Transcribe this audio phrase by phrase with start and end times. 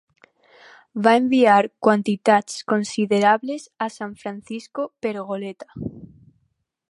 [1.07, 1.57] Va enviar
[1.87, 5.73] quantitats considerables a San Francisco per goleta.